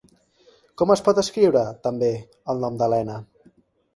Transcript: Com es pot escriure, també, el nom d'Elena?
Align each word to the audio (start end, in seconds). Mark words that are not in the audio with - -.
Com 0.81 0.93
es 0.93 1.03
pot 1.07 1.19
escriure, 1.23 1.61
també, 1.85 2.09
el 2.55 2.65
nom 2.65 2.79
d'Elena? 2.83 3.19